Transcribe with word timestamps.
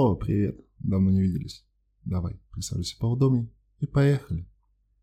О, 0.00 0.14
привет, 0.14 0.64
давно 0.78 1.10
не 1.10 1.20
виделись. 1.20 1.66
Давай, 2.04 2.38
присаживайся 2.52 2.96
поудобнее 3.00 3.50
и 3.80 3.86
поехали. 3.86 4.46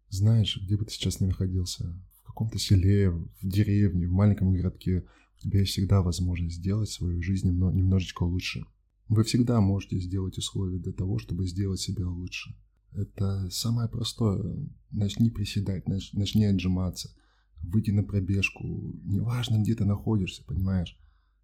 Знаешь, 0.08 0.58
где 0.64 0.78
бы 0.78 0.86
ты 0.86 0.94
сейчас 0.94 1.20
ни 1.20 1.26
находился, 1.26 2.02
в 2.22 2.28
каком-то 2.28 2.58
селе, 2.60 3.10
в 3.10 3.28
деревне, 3.42 4.08
в 4.08 4.14
маленьком 4.14 4.54
городке, 4.54 5.04
у 5.36 5.40
тебя 5.42 5.60
есть 5.60 5.74
всегда 5.74 6.02
возможность 6.02 6.56
сделать 6.56 6.88
свою 6.88 7.22
жизнь 7.22 7.50
немножечко 7.50 8.24
лучше. 8.24 8.64
Вы 9.10 9.26
всегда 9.26 9.60
можете 9.60 10.00
сделать 10.00 10.38
условия 10.38 10.80
для 10.80 10.94
того, 10.94 11.20
чтобы 11.20 11.46
сделать 11.46 11.82
себя 11.82 12.08
лучше. 12.08 12.56
Это 12.94 13.50
самое 13.50 13.90
простое. 13.90 14.66
Начни 14.92 15.30
приседать, 15.30 15.90
начни 15.90 16.46
отжиматься, 16.46 17.14
выйти 17.62 17.92
на 17.92 18.06
пробежку. 18.06 18.64
Неважно, 19.04 19.62
где 19.62 19.76
ты 19.76 19.84
находишься, 19.84 20.46
понимаешь? 20.46 20.98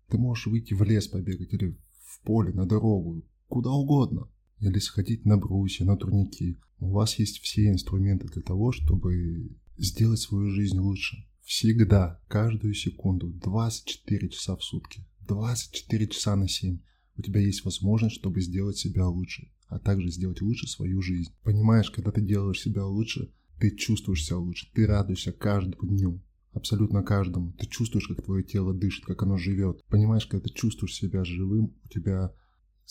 Ты 0.07 0.18
можешь 0.18 0.47
выйти 0.47 0.73
в 0.73 0.83
лес 0.83 1.09
побегать 1.09 1.52
или 1.52 1.77
в 2.05 2.21
поле, 2.21 2.54
на 2.54 2.65
дорогу, 2.65 3.25
куда 3.52 3.70
угодно. 3.70 4.29
Или 4.59 4.79
сходить 4.79 5.25
на 5.25 5.38
брусья, 5.38 5.85
на 5.85 5.98
турники. 5.98 6.57
У 6.80 6.91
вас 6.91 7.20
есть 7.20 7.39
все 7.39 7.70
инструменты 7.70 8.27
для 8.27 8.41
того, 8.41 8.71
чтобы 8.71 9.57
сделать 9.77 10.20
свою 10.20 10.49
жизнь 10.49 10.80
лучше. 10.80 11.17
Всегда, 11.41 12.21
каждую 12.27 12.73
секунду, 12.73 13.27
24 13.27 14.29
часа 14.29 14.55
в 14.55 14.63
сутки, 14.63 15.05
24 15.27 16.07
часа 16.07 16.35
на 16.35 16.48
7 16.48 16.79
у 17.17 17.21
тебя 17.21 17.41
есть 17.41 17.66
возможность, 17.66 18.16
чтобы 18.16 18.41
сделать 18.41 18.77
себя 18.77 19.07
лучше, 19.07 19.52
а 19.68 19.79
также 19.79 20.09
сделать 20.09 20.41
лучше 20.41 20.68
свою 20.68 21.02
жизнь. 21.02 21.31
Понимаешь, 21.43 21.91
когда 21.91 22.12
ты 22.12 22.21
делаешь 22.21 22.62
себя 22.62 22.85
лучше, 22.85 23.31
ты 23.59 23.76
чувствуешь 23.76 24.26
себя 24.26 24.38
лучше, 24.38 24.71
ты 24.73 24.88
радуешься 24.88 25.31
каждому 25.31 25.88
дню, 25.88 26.21
абсолютно 26.54 27.04
каждому. 27.04 27.54
Ты 27.54 27.68
чувствуешь, 27.68 28.07
как 28.07 28.23
твое 28.23 28.43
тело 28.43 28.73
дышит, 28.73 29.05
как 29.05 29.21
оно 29.23 29.38
живет. 29.38 29.84
Понимаешь, 29.88 30.26
когда 30.26 30.48
ты 30.48 30.54
чувствуешь 30.54 30.95
себя 30.95 31.23
живым, 31.23 31.76
у 31.84 31.88
тебя 31.90 32.34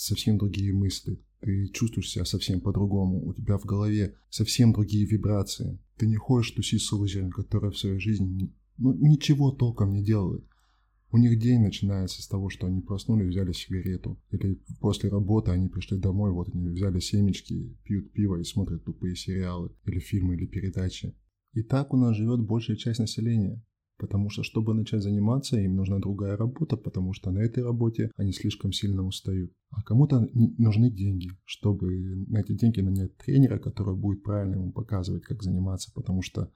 совсем 0.01 0.39
другие 0.39 0.73
мысли. 0.73 1.19
Ты 1.41 1.69
чувствуешь 1.69 2.11
себя 2.11 2.25
совсем 2.25 2.61
по-другому. 2.61 3.27
У 3.27 3.35
тебя 3.35 3.59
в 3.59 3.65
голове 3.65 4.15
совсем 4.29 4.73
другие 4.73 5.07
вибрации. 5.07 5.79
Ты 5.97 6.07
не 6.07 6.17
ходишь 6.17 6.51
тусить 6.51 6.83
с 6.83 6.93
лузером, 6.93 7.31
который 7.31 7.71
в 7.71 7.79
своей 7.79 7.99
жизни 7.99 8.53
ну, 8.79 8.95
ничего 8.95 9.51
толком 9.51 9.93
не 9.93 10.03
делает. 10.03 10.45
У 11.13 11.19
них 11.19 11.39
день 11.39 11.61
начинается 11.61 12.23
с 12.23 12.29
того, 12.29 12.51
что 12.51 12.67
они 12.67 12.81
проснулись, 12.81 13.29
взяли 13.29 13.53
сигарету. 13.53 14.19
Или 14.31 14.63
после 14.81 15.11
работы 15.11 15.51
они 15.51 15.69
пришли 15.69 15.99
домой, 15.99 16.31
вот 16.31 16.49
они 16.55 16.69
взяли 16.69 17.01
семечки, 17.01 17.77
пьют 17.85 18.13
пиво 18.13 18.37
и 18.37 18.45
смотрят 18.45 18.85
тупые 18.85 19.17
сериалы, 19.17 19.71
или 19.87 19.99
фильмы, 19.99 20.37
или 20.37 20.47
передачи. 20.47 21.15
И 21.53 21.63
так 21.63 21.93
у 21.93 21.97
нас 21.97 22.17
живет 22.17 22.41
большая 22.41 22.77
часть 22.77 23.01
населения. 23.01 23.61
Потому 24.01 24.31
что, 24.31 24.43
чтобы 24.43 24.73
начать 24.73 25.03
заниматься, 25.03 25.61
им 25.61 25.77
нужна 25.77 25.99
другая 25.99 26.35
работа, 26.35 26.79
потому 26.79 27.13
что 27.13 27.31
на 27.31 27.41
этой 27.41 27.63
работе 27.63 28.11
они 28.17 28.33
слишком 28.33 28.73
сильно 28.73 29.05
устают. 29.05 29.53
А 29.69 29.83
кому-то 29.83 30.27
нужны 30.33 30.91
деньги, 30.91 31.29
чтобы 31.45 32.25
на 32.29 32.39
эти 32.39 32.55
деньги 32.55 32.81
нанять 32.81 33.15
тренера, 33.19 33.59
который 33.59 33.95
будет 33.95 34.23
правильно 34.23 34.55
ему 34.55 34.73
показывать, 34.73 35.25
как 35.25 35.43
заниматься, 35.43 35.93
потому 35.95 36.23
что 36.23 36.51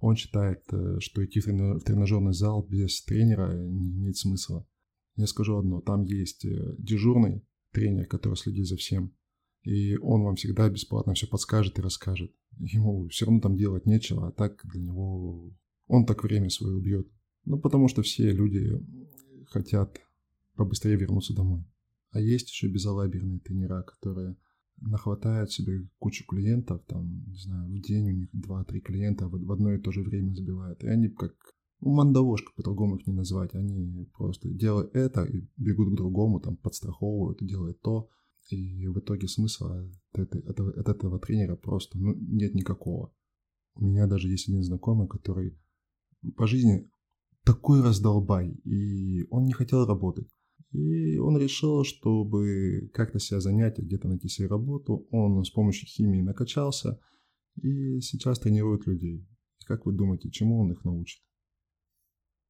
он 0.00 0.16
считает, 0.16 0.64
э, 0.72 0.96
что 0.98 1.24
идти 1.24 1.38
в 1.38 1.44
тренажерный 1.80 2.32
зал 2.32 2.66
без 2.68 3.00
тренера 3.04 3.56
не 3.56 3.92
имеет 3.92 4.16
смысла. 4.16 4.66
Я 5.14 5.28
скажу 5.28 5.56
одно, 5.56 5.80
там 5.80 6.02
есть 6.02 6.44
э, 6.44 6.74
дежурный 6.78 7.46
тренер, 7.72 8.06
который 8.06 8.34
следит 8.34 8.66
за 8.66 8.76
всем, 8.76 9.14
и 9.62 9.96
он 9.98 10.22
вам 10.24 10.34
всегда 10.34 10.68
бесплатно 10.68 11.14
все 11.14 11.28
подскажет 11.28 11.78
и 11.78 11.82
расскажет. 11.82 12.32
Ему 12.58 13.06
все 13.06 13.26
равно 13.26 13.40
там 13.40 13.56
делать 13.56 13.86
нечего, 13.86 14.28
а 14.28 14.32
так 14.32 14.60
для 14.64 14.80
него 14.80 15.52
он 15.88 16.06
так 16.06 16.22
время 16.22 16.50
свое 16.50 16.76
убьет. 16.76 17.08
Ну, 17.44 17.58
потому 17.58 17.88
что 17.88 18.02
все 18.02 18.30
люди 18.30 18.80
хотят 19.46 19.98
побыстрее 20.54 20.96
вернуться 20.96 21.34
домой. 21.34 21.64
А 22.10 22.20
есть 22.20 22.50
еще 22.50 22.68
безалаберные 22.68 23.40
тренера, 23.40 23.82
которые 23.82 24.36
нахватают 24.80 25.50
себе 25.50 25.88
кучу 25.98 26.24
клиентов, 26.26 26.82
там, 26.86 27.24
не 27.26 27.36
знаю, 27.36 27.68
в 27.68 27.80
день 27.80 28.10
у 28.10 28.12
них 28.12 28.28
2-3 28.34 28.80
клиента 28.80 29.28
в 29.28 29.52
одно 29.52 29.72
и 29.72 29.80
то 29.80 29.90
же 29.90 30.02
время 30.02 30.32
забивают. 30.34 30.82
И 30.84 30.86
они 30.86 31.08
как 31.08 31.34
ну, 31.80 31.90
мандавошка, 31.90 32.52
по-другому 32.56 32.96
их 32.96 33.06
не 33.06 33.12
назвать. 33.12 33.54
Они 33.54 34.08
просто 34.16 34.48
делают 34.48 34.94
это 34.94 35.24
и 35.24 35.48
бегут 35.56 35.92
к 35.92 35.96
другому, 35.96 36.40
там, 36.40 36.56
подстраховывают, 36.56 37.38
делают 37.40 37.80
то. 37.80 38.08
И 38.50 38.86
в 38.86 38.98
итоге 38.98 39.28
смысла 39.28 39.88
от, 40.12 40.34
от, 40.34 40.60
от 40.60 40.88
этого 40.88 41.18
тренера 41.18 41.56
просто 41.56 41.98
ну, 41.98 42.14
нет 42.14 42.54
никакого. 42.54 43.12
У 43.74 43.84
меня 43.84 44.06
даже 44.06 44.28
есть 44.28 44.48
один 44.48 44.62
знакомый, 44.62 45.06
который 45.06 45.56
по 46.36 46.46
жизни 46.46 46.90
такой 47.44 47.82
раздолбай, 47.82 48.50
и 48.64 49.26
он 49.30 49.44
не 49.44 49.52
хотел 49.52 49.86
работать. 49.86 50.28
И 50.72 51.16
он 51.16 51.38
решил, 51.38 51.82
чтобы 51.84 52.90
как-то 52.92 53.18
себя 53.18 53.40
занять, 53.40 53.78
где-то 53.78 54.08
найти 54.08 54.28
себе 54.28 54.48
работу. 54.48 55.06
Он 55.10 55.42
с 55.42 55.50
помощью 55.50 55.88
химии 55.88 56.20
накачался 56.20 57.00
и 57.56 58.00
сейчас 58.00 58.38
тренирует 58.38 58.86
людей. 58.86 59.26
Как 59.64 59.86
вы 59.86 59.92
думаете, 59.92 60.30
чему 60.30 60.60
он 60.60 60.72
их 60.72 60.84
научит? 60.84 61.22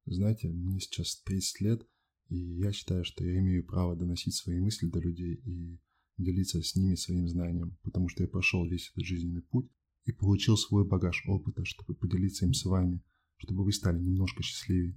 Знаете, 0.05 0.49
мне 0.49 0.79
сейчас 0.79 1.21
30 1.23 1.61
лет, 1.61 1.87
и 2.29 2.35
я 2.35 2.71
считаю, 2.71 3.05
что 3.05 3.23
я 3.23 3.39
имею 3.39 3.65
право 3.65 3.95
доносить 3.95 4.35
свои 4.35 4.59
мысли 4.59 4.87
до 4.87 4.99
людей 4.99 5.35
и 5.45 5.79
делиться 6.17 6.61
с 6.61 6.75
ними 6.75 6.95
своим 6.95 7.27
знанием, 7.27 7.77
потому 7.83 8.09
что 8.09 8.23
я 8.23 8.29
прошел 8.29 8.67
весь 8.67 8.89
этот 8.91 9.05
жизненный 9.05 9.43
путь 9.43 9.69
и 10.05 10.11
получил 10.11 10.57
свой 10.57 10.85
багаж 10.85 11.23
опыта, 11.27 11.63
чтобы 11.63 11.95
поделиться 11.95 12.45
им 12.45 12.53
с 12.53 12.65
вами, 12.65 13.01
чтобы 13.39 13.63
вы 13.63 13.71
стали 13.71 13.99
немножко 13.99 14.43
счастливее, 14.43 14.95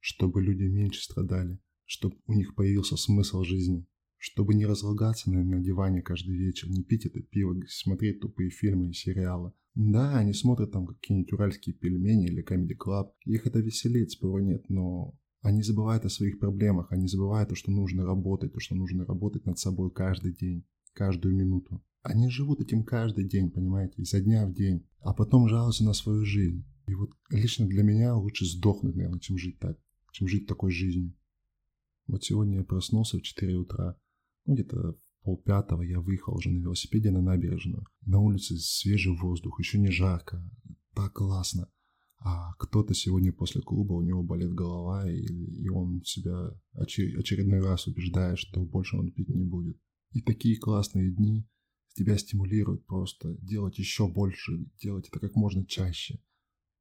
чтобы 0.00 0.42
люди 0.42 0.64
меньше 0.64 1.02
страдали, 1.02 1.58
чтобы 1.86 2.16
у 2.26 2.34
них 2.34 2.54
появился 2.54 2.96
смысл 2.96 3.44
жизни, 3.44 3.86
чтобы 4.18 4.54
не 4.54 4.66
разлагаться 4.66 5.30
на, 5.30 5.44
на 5.44 5.60
диване 5.60 6.02
каждый 6.02 6.36
вечер, 6.36 6.68
не 6.68 6.82
пить 6.82 7.06
это 7.06 7.20
пиво, 7.22 7.56
смотреть 7.68 8.20
тупые 8.20 8.50
фильмы 8.50 8.90
и 8.90 8.92
сериалы. 8.92 9.52
Да, 9.74 10.18
они 10.18 10.32
смотрят 10.34 10.72
там 10.72 10.86
какие-нибудь 10.86 11.32
уральские 11.32 11.74
пельмени 11.74 12.26
или 12.26 12.44
Comedy 12.44 12.76
Club, 12.76 13.10
их 13.24 13.46
это 13.46 13.60
веселит, 13.60 14.10
спору 14.10 14.38
нет, 14.38 14.68
но 14.68 15.18
они 15.42 15.62
забывают 15.62 16.04
о 16.04 16.10
своих 16.10 16.38
проблемах, 16.38 16.90
они 16.90 17.06
забывают 17.06 17.50
то, 17.50 17.54
что 17.54 17.70
нужно 17.70 18.04
работать, 18.04 18.52
то, 18.52 18.60
что 18.60 18.74
нужно 18.74 19.04
работать 19.04 19.46
над 19.46 19.58
собой 19.58 19.90
каждый 19.90 20.32
день, 20.32 20.64
каждую 20.94 21.34
минуту. 21.34 21.82
Они 22.04 22.28
живут 22.28 22.60
этим 22.60 22.84
каждый 22.84 23.26
день, 23.26 23.50
понимаете, 23.50 23.94
изо 24.02 24.20
дня 24.20 24.46
в 24.46 24.52
день, 24.52 24.86
а 25.00 25.14
потом 25.14 25.48
жалуются 25.48 25.84
на 25.84 25.94
свою 25.94 26.22
жизнь. 26.26 26.62
И 26.86 26.94
вот 26.94 27.10
лично 27.30 27.66
для 27.66 27.82
меня 27.82 28.14
лучше 28.14 28.44
сдохнуть, 28.44 28.94
наверное, 28.94 29.20
чем 29.20 29.38
жить 29.38 29.58
так, 29.58 29.78
чем 30.12 30.28
жить 30.28 30.46
такой 30.46 30.70
жизнью. 30.70 31.14
Вот 32.06 32.22
сегодня 32.22 32.58
я 32.58 32.64
проснулся 32.64 33.16
в 33.16 33.22
4 33.22 33.56
утра, 33.56 33.96
ну, 34.44 34.52
где-то 34.52 34.98
полпятого 35.22 35.80
я 35.80 35.98
выехал 35.98 36.34
уже 36.34 36.50
на 36.50 36.58
велосипеде 36.58 37.10
на 37.10 37.22
набережную. 37.22 37.86
На 38.04 38.20
улице 38.20 38.58
свежий 38.58 39.16
воздух, 39.16 39.58
еще 39.58 39.78
не 39.78 39.90
жарко, 39.90 40.46
так 40.94 41.14
классно. 41.14 41.70
А 42.18 42.52
кто-то 42.58 42.92
сегодня 42.92 43.32
после 43.32 43.62
клуба, 43.62 43.94
у 43.94 44.02
него 44.02 44.22
болит 44.22 44.52
голова, 44.52 45.10
и, 45.10 45.22
и 45.22 45.68
он 45.70 46.02
себя 46.04 46.50
очер, 46.74 47.18
очередной 47.18 47.60
раз 47.60 47.86
убеждает, 47.86 48.38
что 48.38 48.60
больше 48.60 48.98
он 48.98 49.10
пить 49.10 49.30
не 49.30 49.44
будет. 49.44 49.78
И 50.12 50.20
такие 50.20 50.58
классные 50.58 51.10
дни 51.10 51.46
тебя 51.94 52.18
стимулируют 52.18 52.86
просто 52.86 53.34
делать 53.40 53.78
еще 53.78 54.08
больше, 54.08 54.52
делать 54.80 55.08
это 55.08 55.20
как 55.20 55.34
можно 55.34 55.64
чаще. 55.66 56.20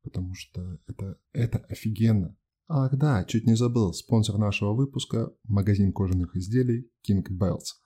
Потому 0.02 0.34
что 0.34 0.80
это, 0.88 1.18
это 1.32 1.60
офигенно. 1.70 2.36
Ах 2.68 2.98
да, 2.98 3.24
чуть 3.26 3.46
не 3.46 3.56
забыл, 3.56 3.94
спонсор 3.94 4.38
нашего 4.38 4.74
выпуска– 4.74 5.32
магазин 5.44 5.94
кожаных 5.94 6.36
изделий 6.36 6.90
King 7.08 7.24
Bells. 7.30 7.78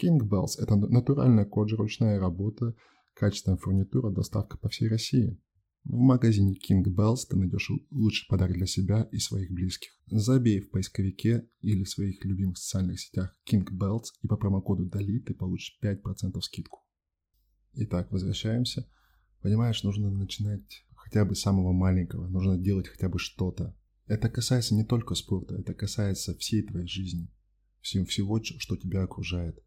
King 0.00 0.18
Bells– 0.20 0.52
это 0.58 0.74
натуральная 0.76 1.44
кожа, 1.44 1.76
ручная 1.76 2.18
работа, 2.18 2.74
качественная 3.14 3.58
фурнитура, 3.58 4.10
доставка 4.10 4.58
по 4.58 4.68
всей 4.68 4.88
России. 4.88 5.38
В 5.84 5.96
магазине 5.96 6.54
King 6.54 6.84
Bells 6.84 7.26
ты 7.28 7.36
найдешь 7.36 7.70
лучший 7.90 8.26
подарок 8.28 8.56
для 8.56 8.66
себя 8.66 9.08
и 9.10 9.18
своих 9.18 9.50
близких. 9.50 9.90
Забей 10.06 10.60
в 10.60 10.70
поисковике 10.70 11.48
или 11.60 11.84
в 11.84 11.90
своих 11.90 12.24
любимых 12.24 12.58
социальных 12.58 13.00
сетях 13.00 13.36
King 13.50 13.66
Bells 13.70 14.04
и 14.22 14.28
по 14.28 14.36
промокоду 14.36 14.88
DALI 14.88 15.20
ты 15.20 15.34
получишь 15.34 15.78
5% 15.82 16.40
скидку. 16.40 16.80
Итак, 17.74 18.12
возвращаемся. 18.12 18.88
Понимаешь, 19.40 19.82
нужно 19.82 20.10
начинать 20.10 20.84
хотя 20.94 21.24
бы 21.24 21.34
с 21.34 21.40
самого 21.40 21.72
маленького, 21.72 22.28
нужно 22.28 22.56
делать 22.56 22.86
хотя 22.86 23.08
бы 23.08 23.18
что-то, 23.18 23.76
это 24.06 24.28
касается 24.28 24.74
не 24.74 24.84
только 24.84 25.14
спорта, 25.14 25.54
это 25.56 25.74
касается 25.74 26.36
всей 26.36 26.62
твоей 26.62 26.86
жизни, 26.86 27.30
всего, 27.80 28.42
что 28.42 28.76
тебя 28.76 29.02
окружает. 29.02 29.58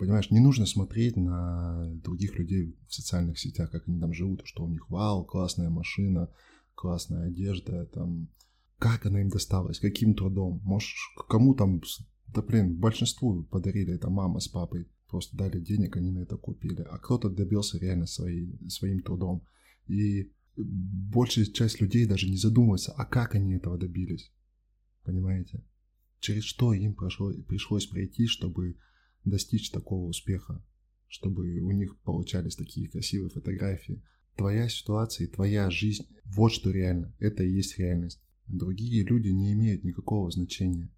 Понимаешь, 0.00 0.30
не 0.30 0.40
нужно 0.40 0.64
смотреть 0.64 1.18
на 1.18 1.92
других 1.96 2.38
людей 2.38 2.74
в 2.88 2.94
социальных 2.94 3.38
сетях, 3.38 3.70
как 3.70 3.86
они 3.86 4.00
там 4.00 4.14
живут, 4.14 4.40
что 4.46 4.64
у 4.64 4.68
них 4.70 4.88
вау, 4.88 5.26
классная 5.26 5.68
машина, 5.68 6.30
классная 6.74 7.26
одежда, 7.26 7.84
там, 7.84 8.30
как 8.78 9.04
она 9.04 9.20
им 9.20 9.28
досталась, 9.28 9.78
каким 9.78 10.14
трудом, 10.14 10.62
может, 10.64 10.88
кому 11.28 11.54
там, 11.54 11.82
да 12.28 12.40
блин, 12.40 12.78
большинству 12.78 13.42
подарили 13.42 13.92
это 13.92 14.08
мама 14.08 14.40
с 14.40 14.48
папой, 14.48 14.88
просто 15.06 15.36
дали 15.36 15.60
денег, 15.60 15.98
они 15.98 16.10
на 16.10 16.20
это 16.20 16.38
купили, 16.38 16.80
а 16.80 16.96
кто-то 16.96 17.28
добился 17.28 17.76
реально 17.76 18.06
своей, 18.06 18.58
своим 18.70 19.02
трудом. 19.02 19.44
И 19.86 20.32
большая 20.56 21.44
часть 21.44 21.78
людей 21.78 22.06
даже 22.06 22.26
не 22.26 22.38
задумывается, 22.38 22.92
а 22.92 23.04
как 23.04 23.34
они 23.34 23.52
этого 23.52 23.76
добились. 23.76 24.32
Понимаете? 25.04 25.62
Через 26.20 26.44
что 26.44 26.72
им 26.72 26.94
прошло, 26.94 27.34
пришлось 27.46 27.84
пройти, 27.84 28.26
чтобы 28.26 28.78
достичь 29.24 29.70
такого 29.70 30.06
успеха, 30.06 30.64
чтобы 31.06 31.60
у 31.60 31.70
них 31.72 31.98
получались 32.00 32.56
такие 32.56 32.88
красивые 32.88 33.30
фотографии. 33.30 34.02
Твоя 34.36 34.68
ситуация 34.68 35.26
и 35.26 35.30
твоя 35.30 35.70
жизнь– 35.70 36.06
вот 36.24 36.52
что 36.52 36.70
реально. 36.70 37.14
Это 37.18 37.42
и 37.42 37.52
есть 37.52 37.78
реальность. 37.78 38.22
Другие 38.46 39.04
люди 39.04 39.28
не 39.28 39.52
имеют 39.52 39.84
никакого 39.84 40.30
значения. 40.30 40.90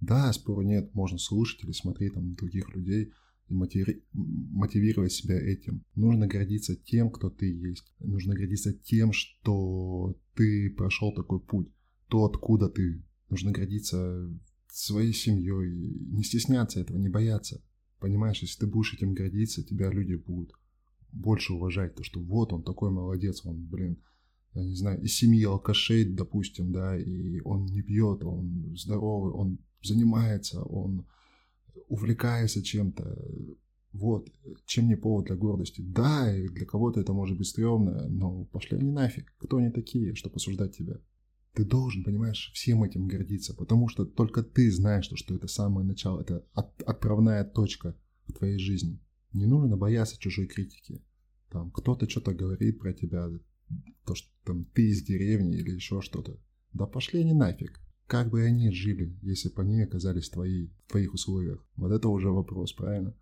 Да, 0.00 0.32
спору 0.32 0.62
нет, 0.62 0.94
можно 0.94 1.18
слушать 1.18 1.64
или 1.64 1.72
смотреть 1.72 2.14
там 2.14 2.34
других 2.34 2.68
людей 2.74 3.12
и 3.48 3.54
мотиви... 3.54 4.04
мотивировать 4.12 5.12
себя 5.12 5.36
этим. 5.36 5.84
Нужно 5.94 6.26
гордиться 6.26 6.76
тем, 6.76 7.10
кто 7.10 7.30
ты 7.30 7.46
есть. 7.46 7.92
Нужно 7.98 8.34
гордиться 8.34 8.72
тем, 8.72 9.12
что 9.12 10.18
ты 10.34 10.70
прошел 10.70 11.12
такой 11.14 11.40
путь, 11.40 11.68
то, 12.08 12.24
откуда 12.24 12.68
ты. 12.68 13.02
Нужно 13.28 13.52
гордиться 13.52 14.30
своей 14.70 15.12
семьей, 15.12 15.70
не 16.10 16.22
стесняться 16.22 16.80
этого, 16.80 16.98
не 16.98 17.08
бояться. 17.08 17.62
Понимаешь, 18.00 18.42
если 18.42 18.60
ты 18.60 18.66
будешь 18.66 18.94
этим 18.94 19.14
гордиться, 19.14 19.64
тебя 19.64 19.90
люди 19.90 20.14
будут 20.14 20.52
больше 21.12 21.54
уважать, 21.54 21.94
то 21.94 22.02
что 22.02 22.20
вот 22.20 22.52
он 22.52 22.62
такой 22.62 22.90
молодец, 22.90 23.44
он, 23.44 23.64
блин, 23.64 23.98
я 24.54 24.64
не 24.64 24.74
знаю, 24.74 25.02
из 25.02 25.16
семьи 25.16 25.44
алкашей, 25.44 26.04
допустим, 26.04 26.72
да, 26.72 26.98
и 26.98 27.40
он 27.40 27.66
не 27.66 27.82
пьет, 27.82 28.24
он 28.24 28.76
здоровый, 28.76 29.32
он 29.32 29.58
занимается, 29.82 30.62
он 30.62 31.06
увлекается 31.88 32.62
чем-то. 32.62 33.16
Вот, 33.92 34.28
чем 34.66 34.86
не 34.86 34.96
повод 34.96 35.26
для 35.26 35.36
гордости. 35.36 35.80
Да, 35.80 36.36
и 36.36 36.48
для 36.48 36.66
кого-то 36.66 37.00
это 37.00 37.12
может 37.12 37.38
быть 37.38 37.46
стрёмно, 37.46 38.06
но 38.08 38.44
пошли 38.44 38.76
они 38.76 38.90
нафиг. 38.90 39.32
Кто 39.38 39.56
они 39.56 39.70
такие, 39.70 40.14
чтобы 40.14 40.36
осуждать 40.36 40.76
тебя? 40.76 41.00
Ты 41.58 41.64
должен, 41.64 42.04
понимаешь, 42.04 42.52
всем 42.54 42.84
этим 42.84 43.08
гордиться, 43.08 43.52
потому 43.52 43.88
что 43.88 44.04
только 44.04 44.44
ты 44.44 44.70
знаешь, 44.70 45.06
что, 45.06 45.16
что 45.16 45.34
это 45.34 45.48
самое 45.48 45.84
начало, 45.84 46.20
это 46.20 46.46
от, 46.52 46.80
отправная 46.82 47.42
точка 47.42 47.96
в 48.28 48.32
твоей 48.34 48.60
жизни. 48.60 49.00
Не 49.32 49.46
нужно 49.46 49.76
бояться 49.76 50.20
чужой 50.20 50.46
критики. 50.46 51.02
Там 51.50 51.72
кто-то 51.72 52.08
что-то 52.08 52.32
говорит 52.32 52.78
про 52.78 52.92
тебя, 52.92 53.28
то, 54.06 54.14
что 54.14 54.28
там 54.44 54.66
ты 54.66 54.88
из 54.88 55.02
деревни 55.02 55.56
или 55.58 55.72
еще 55.72 56.00
что-то. 56.00 56.38
Да 56.74 56.86
пошли 56.86 57.22
они 57.22 57.32
нафиг. 57.32 57.80
Как 58.06 58.30
бы 58.30 58.44
они 58.44 58.70
жили, 58.70 59.18
если 59.22 59.48
бы 59.48 59.62
они 59.62 59.82
оказались 59.82 60.30
твои, 60.30 60.68
в 60.86 60.92
твоих 60.92 61.12
условиях? 61.12 61.66
Вот 61.74 61.90
это 61.90 62.06
уже 62.08 62.30
вопрос, 62.30 62.72
правильно? 62.72 63.16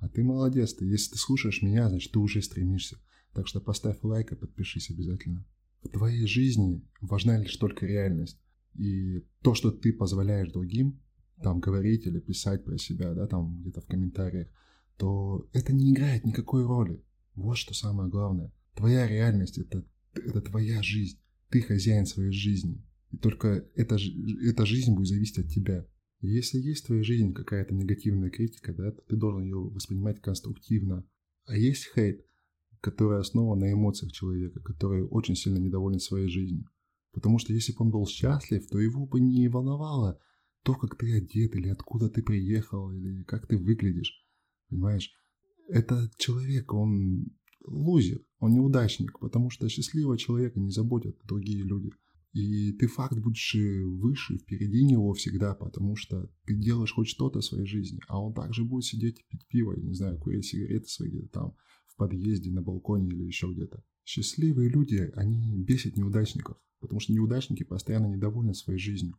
А 0.00 0.10
ты 0.10 0.22
молодец, 0.22 0.74
ты, 0.74 0.84
если 0.84 1.12
ты 1.12 1.18
слушаешь 1.18 1.62
меня, 1.62 1.88
значит, 1.88 2.12
ты 2.12 2.18
уже 2.18 2.42
стремишься. 2.42 2.98
Так 3.32 3.48
что 3.48 3.62
поставь 3.62 4.02
лайк 4.02 4.32
и 4.32 4.36
подпишись 4.36 4.90
обязательно. 4.90 5.46
В 5.84 5.88
твоей 5.90 6.26
жизни 6.26 6.82
важна 7.00 7.38
лишь 7.38 7.56
только 7.56 7.86
реальность. 7.86 8.40
И 8.78 9.24
то, 9.42 9.54
что 9.54 9.70
ты 9.70 9.92
позволяешь 9.92 10.50
другим 10.50 11.00
там 11.42 11.60
говорить 11.60 12.06
или 12.06 12.20
писать 12.20 12.64
про 12.64 12.78
себя, 12.78 13.12
да, 13.14 13.26
там 13.26 13.60
где-то 13.60 13.80
в 13.80 13.86
комментариях, 13.86 14.48
то 14.96 15.48
это 15.52 15.72
не 15.72 15.92
играет 15.92 16.24
никакой 16.24 16.64
роли. 16.64 17.02
Вот 17.34 17.56
что 17.56 17.74
самое 17.74 18.08
главное. 18.08 18.52
Твоя 18.74 19.06
реальность 19.06 19.58
это, 19.58 19.84
это 20.14 20.40
твоя 20.40 20.82
жизнь. 20.82 21.20
Ты 21.50 21.60
хозяин 21.60 22.06
своей 22.06 22.32
жизни. 22.32 22.82
И 23.10 23.16
только 23.16 23.68
эта, 23.74 23.96
эта 24.42 24.66
жизнь 24.66 24.94
будет 24.94 25.08
зависеть 25.08 25.38
от 25.38 25.48
тебя. 25.48 25.86
И 26.20 26.28
если 26.28 26.58
есть 26.58 26.84
в 26.84 26.86
твоей 26.86 27.02
жизни 27.02 27.32
какая-то 27.32 27.74
негативная 27.74 28.30
критика, 28.30 28.72
да, 28.72 28.92
то 28.92 29.02
ты 29.02 29.16
должен 29.16 29.42
ее 29.42 29.58
воспринимать 29.58 30.20
конструктивно. 30.20 31.04
А 31.46 31.56
есть 31.56 31.90
хейт, 31.94 32.24
который 32.84 33.18
основан 33.18 33.60
на 33.60 33.72
эмоциях 33.72 34.12
человека, 34.12 34.60
который 34.60 35.04
очень 35.04 35.36
сильно 35.36 35.56
недоволен 35.56 35.98
своей 35.98 36.28
жизнью. 36.28 36.68
Потому 37.12 37.38
что 37.38 37.54
если 37.54 37.72
бы 37.72 37.78
он 37.80 37.90
был 37.90 38.06
счастлив, 38.06 38.68
то 38.68 38.78
его 38.78 39.06
бы 39.06 39.20
не 39.20 39.48
волновало 39.48 40.20
то, 40.64 40.74
как 40.74 40.98
ты 40.98 41.16
одет, 41.16 41.56
или 41.56 41.68
откуда 41.68 42.10
ты 42.10 42.22
приехал, 42.22 42.90
или 42.92 43.22
как 43.22 43.46
ты 43.46 43.56
выглядишь. 43.56 44.12
Понимаешь? 44.68 45.10
Это 45.68 46.10
человек, 46.18 46.74
он 46.74 47.28
лузер, 47.66 48.20
он 48.38 48.52
неудачник, 48.52 49.18
потому 49.18 49.48
что 49.48 49.68
счастливого 49.70 50.18
человека 50.18 50.60
не 50.60 50.70
заботят 50.70 51.16
другие 51.24 51.62
люди. 51.62 51.90
И 52.34 52.72
ты 52.72 52.86
факт 52.86 53.16
будешь 53.18 53.54
выше, 53.54 54.36
впереди 54.36 54.84
него 54.84 55.14
всегда, 55.14 55.54
потому 55.54 55.96
что 55.96 56.28
ты 56.44 56.54
делаешь 56.54 56.92
хоть 56.92 57.08
что-то 57.08 57.40
в 57.40 57.44
своей 57.44 57.66
жизни, 57.66 58.00
а 58.08 58.20
он 58.20 58.34
также 58.34 58.64
будет 58.64 58.84
сидеть 58.84 59.24
пить 59.28 59.46
пиво, 59.48 59.74
не 59.74 59.94
знаю, 59.94 60.18
курить 60.18 60.44
сигареты 60.44 60.86
свои 60.86 61.10
где-то 61.10 61.28
там, 61.28 61.56
в 61.94 61.96
подъезде, 61.96 62.50
на 62.50 62.62
балконе 62.62 63.08
или 63.08 63.24
еще 63.24 63.50
где-то. 63.52 63.82
Счастливые 64.04 64.68
люди, 64.68 65.10
они 65.14 65.62
бесят 65.62 65.96
неудачников, 65.96 66.58
потому 66.80 67.00
что 67.00 67.12
неудачники 67.12 67.62
постоянно 67.62 68.06
недовольны 68.06 68.54
своей 68.54 68.78
жизнью. 68.78 69.16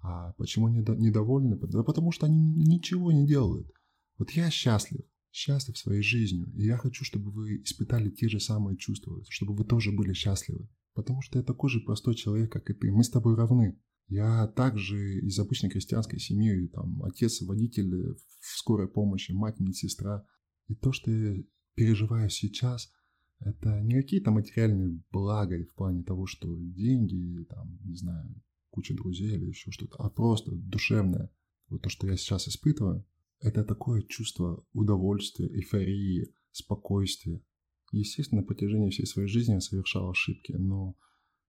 А 0.00 0.32
почему 0.32 0.68
недовольны? 0.68 1.56
Да 1.56 1.82
потому 1.82 2.12
что 2.12 2.26
они 2.26 2.42
ничего 2.42 3.12
не 3.12 3.26
делают. 3.26 3.70
Вот 4.18 4.30
я 4.30 4.50
счастлив, 4.50 5.02
счастлив 5.30 5.76
своей 5.76 6.02
жизнью, 6.02 6.52
и 6.54 6.64
я 6.64 6.76
хочу, 6.76 7.04
чтобы 7.04 7.30
вы 7.30 7.62
испытали 7.62 8.10
те 8.10 8.28
же 8.28 8.40
самые 8.40 8.76
чувства, 8.76 9.22
чтобы 9.28 9.54
вы 9.54 9.64
тоже 9.64 9.92
были 9.92 10.12
счастливы. 10.12 10.68
Потому 10.94 11.22
что 11.22 11.38
я 11.38 11.44
такой 11.44 11.70
же 11.70 11.80
простой 11.80 12.14
человек, 12.14 12.52
как 12.52 12.68
и 12.70 12.74
ты. 12.74 12.90
Мы 12.90 13.02
с 13.04 13.10
тобой 13.10 13.34
равны. 13.34 13.80
Я 14.08 14.46
также 14.48 15.20
из 15.20 15.38
обычной 15.38 15.70
крестьянской 15.70 16.18
семьи, 16.18 16.66
там, 16.68 17.02
отец 17.02 17.40
водитель 17.40 18.14
в 18.14 18.58
скорой 18.58 18.88
помощи, 18.88 19.32
мать 19.32 19.58
медсестра. 19.58 20.26
И 20.68 20.74
то, 20.74 20.92
что 20.92 21.10
я 21.10 21.42
переживаю 21.74 22.30
сейчас, 22.30 22.92
это 23.40 23.80
не 23.80 23.94
какие-то 23.94 24.30
материальные 24.30 25.00
блага 25.10 25.64
в 25.64 25.74
плане 25.74 26.02
того, 26.04 26.26
что 26.26 26.48
деньги, 26.56 27.44
там, 27.48 27.78
не 27.84 27.96
знаю, 27.96 28.34
куча 28.70 28.94
друзей 28.94 29.36
или 29.36 29.46
еще 29.46 29.70
что-то, 29.70 29.96
а 29.98 30.10
просто 30.10 30.52
душевное. 30.52 31.30
Вот 31.68 31.82
то, 31.82 31.88
что 31.88 32.06
я 32.06 32.16
сейчас 32.16 32.48
испытываю, 32.48 33.04
это 33.40 33.64
такое 33.64 34.02
чувство 34.02 34.64
удовольствия, 34.72 35.48
эйфории, 35.48 36.32
спокойствия. 36.52 37.42
Естественно, 37.90 38.40
на 38.40 38.46
протяжении 38.46 38.90
всей 38.90 39.06
своей 39.06 39.28
жизни 39.28 39.54
я 39.54 39.60
совершал 39.60 40.10
ошибки, 40.10 40.52
но 40.52 40.96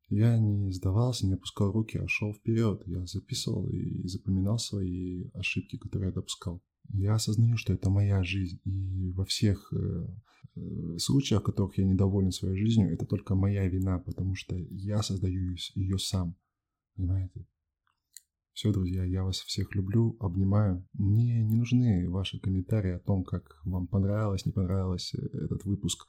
я 0.09 0.37
не 0.37 0.71
сдавался, 0.71 1.25
не 1.25 1.33
опускал 1.33 1.71
руки, 1.71 1.97
а 1.97 2.07
шел 2.07 2.33
вперед. 2.33 2.81
Я 2.85 3.05
записывал 3.05 3.69
и 3.69 4.07
запоминал 4.07 4.59
свои 4.59 5.29
ошибки, 5.33 5.77
которые 5.77 6.09
я 6.09 6.13
допускал. 6.13 6.61
Я 6.93 7.15
осознаю, 7.15 7.57
что 7.57 7.73
это 7.73 7.89
моя 7.89 8.23
жизнь, 8.23 8.59
и 8.65 9.11
во 9.13 9.25
всех 9.25 9.73
э, 9.73 10.07
э, 10.55 10.97
случаях, 10.99 11.41
в 11.41 11.45
которых 11.45 11.77
я 11.79 11.85
недоволен 11.85 12.31
своей 12.31 12.55
жизнью, 12.55 12.93
это 12.93 13.07
только 13.07 13.33
моя 13.33 13.67
вина, 13.67 13.97
потому 13.97 14.35
что 14.35 14.55
я 14.55 15.01
создаю 15.01 15.55
ее 15.73 15.97
сам. 15.97 16.35
Понимаете? 16.95 17.47
Все, 18.53 18.71
друзья, 18.71 19.03
я 19.03 19.23
вас 19.23 19.37
всех 19.37 19.73
люблю, 19.73 20.15
обнимаю. 20.19 20.87
Мне 20.93 21.43
не 21.43 21.55
нужны 21.55 22.07
ваши 22.07 22.39
комментарии 22.39 22.91
о 22.91 22.99
том, 22.99 23.23
как 23.23 23.59
вам 23.65 23.87
понравилось, 23.87 24.45
не 24.45 24.51
понравилось 24.51 25.15
э, 25.15 25.37
этот 25.45 25.65
выпуск. 25.65 26.05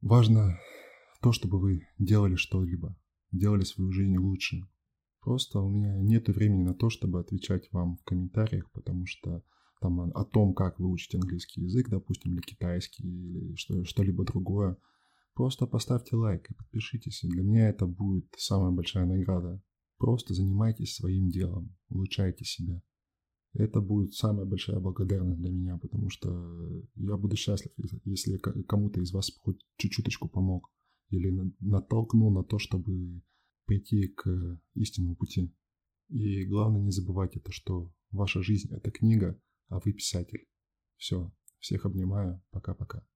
Важно 0.00 0.56
то, 1.20 1.32
чтобы 1.32 1.58
вы 1.58 1.88
делали 1.98 2.36
что-либо, 2.36 2.96
делали 3.32 3.64
свою 3.64 3.90
жизнь 3.90 4.16
лучше. 4.16 4.62
Просто 5.20 5.58
у 5.58 5.68
меня 5.68 5.98
нет 5.98 6.28
времени 6.28 6.62
на 6.62 6.74
то, 6.74 6.90
чтобы 6.90 7.18
отвечать 7.18 7.68
вам 7.72 7.96
в 7.96 8.04
комментариях, 8.04 8.70
потому 8.70 9.04
что 9.06 9.42
там 9.80 10.00
о 10.00 10.24
том, 10.24 10.54
как 10.54 10.78
выучить 10.78 11.14
английский 11.14 11.62
язык, 11.62 11.88
допустим, 11.88 12.34
или 12.34 12.40
китайский, 12.40 13.04
или 13.04 13.54
что, 13.54 13.84
что-либо 13.84 14.24
другое. 14.24 14.76
Просто 15.34 15.66
поставьте 15.66 16.16
лайк 16.16 16.50
и 16.50 16.54
подпишитесь. 16.54 17.22
И 17.22 17.28
для 17.28 17.42
меня 17.42 17.68
это 17.68 17.86
будет 17.86 18.26
самая 18.36 18.72
большая 18.72 19.06
награда. 19.06 19.62
Просто 19.98 20.34
занимайтесь 20.34 20.94
своим 20.94 21.28
делом, 21.28 21.76
улучшайте 21.88 22.44
себя. 22.44 22.82
Это 23.54 23.80
будет 23.80 24.14
самая 24.14 24.46
большая 24.46 24.78
благодарность 24.78 25.40
для 25.40 25.50
меня, 25.50 25.78
потому 25.78 26.10
что 26.10 26.28
я 26.96 27.16
буду 27.16 27.36
счастлив, 27.36 27.72
если 28.04 28.36
кому-то 28.36 29.00
из 29.00 29.12
вас 29.12 29.30
хоть 29.42 29.64
чуть-чуточку 29.76 30.28
помог 30.28 30.70
или 31.10 31.52
натолкнул 31.60 32.30
на 32.30 32.44
то, 32.44 32.58
чтобы 32.58 33.22
прийти 33.64 34.08
к 34.08 34.60
истинному 34.74 35.16
пути. 35.16 35.52
И 36.08 36.44
главное 36.46 36.82
не 36.82 36.90
забывайте 36.90 37.40
то, 37.40 37.50
что 37.52 37.92
ваша 38.10 38.42
жизнь– 38.42 38.68
это 38.72 38.90
книга, 38.90 39.40
а 39.68 39.78
вы 39.78 39.92
писатель. 39.92 40.48
Все, 40.96 41.32
всех 41.58 41.84
обнимаю, 41.86 42.42
пока-пока. 42.50 43.06